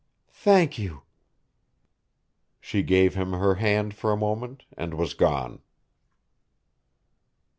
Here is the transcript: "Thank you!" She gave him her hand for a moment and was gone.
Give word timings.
"Thank 0.33 0.79
you!" 0.79 1.03
She 2.59 2.81
gave 2.81 3.13
him 3.13 3.33
her 3.33 3.53
hand 3.61 3.93
for 3.93 4.11
a 4.11 4.17
moment 4.17 4.63
and 4.75 4.95
was 4.95 5.13
gone. 5.13 5.61